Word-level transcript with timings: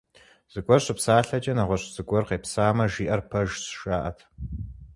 Зыгуэр 0.53 0.81
щыпсалъэкӏэ 0.85 1.53
нэгъуэщӀ 1.57 1.87
зыгуэр 1.95 2.25
къепсамэ, 2.27 2.85
жиӀэр 2.93 3.21
пэжщ, 3.29 3.61
жаӀэрт. 3.79 4.19